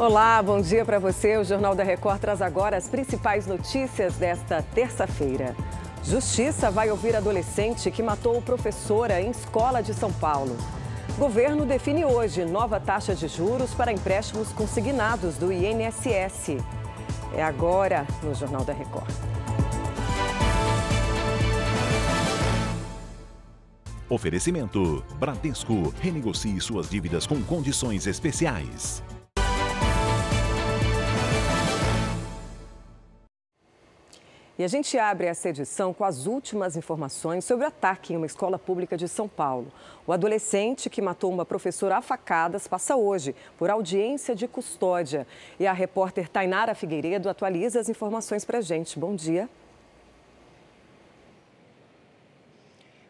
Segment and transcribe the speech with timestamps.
[0.00, 1.36] Olá, bom dia para você.
[1.36, 5.54] O Jornal da Record traz agora as principais notícias desta terça-feira.
[6.02, 10.56] Justiça vai ouvir adolescente que matou professora em escola de São Paulo.
[11.18, 16.56] Governo define hoje nova taxa de juros para empréstimos consignados do INSS.
[17.34, 19.14] É agora no Jornal da Record.
[24.08, 25.92] Oferecimento: Bradesco.
[26.00, 29.02] Renegocie suas dívidas com condições especiais.
[34.60, 38.26] E a gente abre essa edição com as últimas informações sobre o ataque em uma
[38.26, 39.72] escola pública de São Paulo.
[40.06, 45.26] O adolescente que matou uma professora a facadas passa hoje por audiência de custódia.
[45.58, 48.98] E a repórter Tainara Figueiredo atualiza as informações para a gente.
[48.98, 49.48] Bom dia.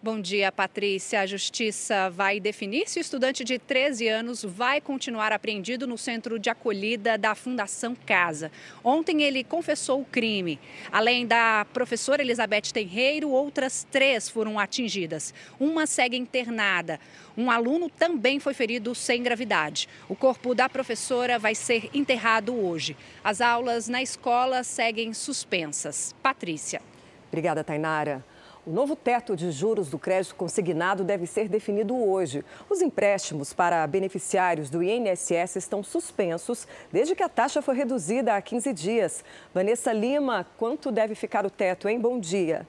[0.00, 1.20] Bom dia, Patrícia.
[1.22, 6.38] A Justiça vai definir se o estudante de 13 anos vai continuar apreendido no centro
[6.38, 8.52] de acolhida da Fundação Casa.
[8.84, 10.60] Ontem ele confessou o crime.
[10.92, 15.34] Além da professora Elizabeth Tenreiro, outras três foram atingidas.
[15.58, 17.00] Uma segue internada.
[17.36, 19.88] Um aluno também foi ferido sem gravidade.
[20.08, 22.96] O corpo da professora vai ser enterrado hoje.
[23.24, 26.14] As aulas na escola seguem suspensas.
[26.22, 26.80] Patrícia.
[27.26, 28.24] Obrigada, Tainara.
[28.68, 32.44] O novo teto de juros do crédito consignado deve ser definido hoje.
[32.68, 38.42] Os empréstimos para beneficiários do INSS estão suspensos desde que a taxa foi reduzida há
[38.42, 39.24] 15 dias.
[39.54, 41.98] Vanessa Lima, quanto deve ficar o teto, hein?
[41.98, 42.66] Bom dia.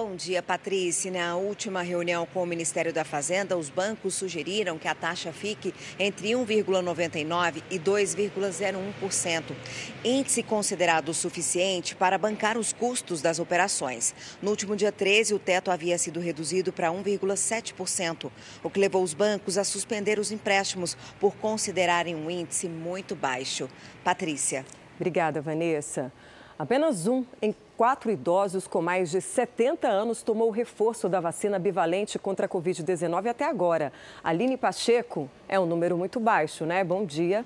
[0.00, 1.10] Bom dia, Patrícia.
[1.10, 5.74] Na última reunião com o Ministério da Fazenda, os bancos sugeriram que a taxa fique
[5.98, 9.56] entre 1,99% e 2,01%,
[10.04, 14.14] índice considerado suficiente para bancar os custos das operações.
[14.40, 18.30] No último dia 13, o teto havia sido reduzido para 1,7%,
[18.62, 23.68] o que levou os bancos a suspender os empréstimos por considerarem um índice muito baixo.
[24.04, 24.64] Patrícia.
[24.96, 26.12] Obrigada, Vanessa.
[26.58, 31.56] Apenas um em quatro idosos com mais de 70 anos tomou o reforço da vacina
[31.56, 33.92] bivalente contra a Covid-19 até agora.
[34.24, 36.82] Aline Pacheco é um número muito baixo, né?
[36.82, 37.44] Bom dia.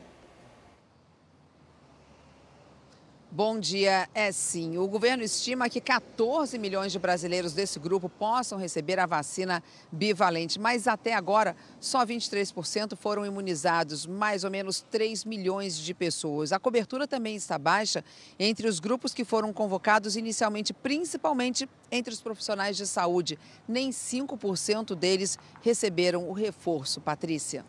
[3.34, 4.10] Bom dia.
[4.15, 4.76] É sim.
[4.76, 10.60] O governo estima que 14 milhões de brasileiros desse grupo possam receber a vacina bivalente,
[10.60, 16.53] mas até agora só 23% foram imunizados, mais ou menos 3 milhões de pessoas.
[16.53, 18.04] A cobertura também está baixa
[18.38, 23.38] entre os grupos que foram convocados inicialmente, principalmente entre os profissionais de saúde.
[23.66, 27.00] Nem 5% deles receberam o reforço.
[27.00, 27.64] Patrícia.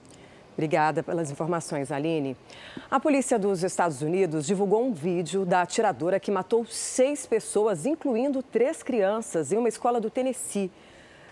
[0.53, 2.37] Obrigada pelas informações, Aline.
[2.89, 8.43] A polícia dos Estados Unidos divulgou um vídeo da atiradora que matou seis pessoas, incluindo
[8.43, 10.71] três crianças, em uma escola do Tennessee.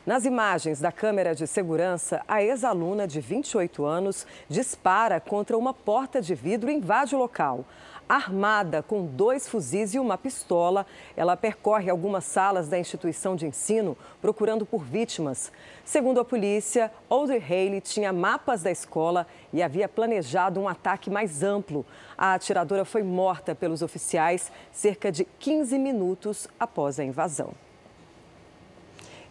[0.04, 6.20] Nas imagens da câmera de segurança, a ex-aluna de 28 anos dispara contra uma porta
[6.20, 7.64] de vidro e invade o local.
[8.10, 13.96] Armada com dois fuzis e uma pistola, ela percorre algumas salas da instituição de ensino
[14.20, 15.52] procurando por vítimas.
[15.86, 21.44] Segundo a polícia, Audrey Haley tinha mapas da escola e havia planejado um ataque mais
[21.44, 21.86] amplo.
[22.18, 27.54] A atiradora foi morta pelos oficiais cerca de 15 minutos após a invasão.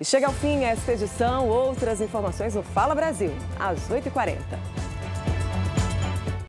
[0.01, 1.47] E chega ao fim esta edição.
[1.47, 4.39] Outras informações no Fala Brasil, às 8h40.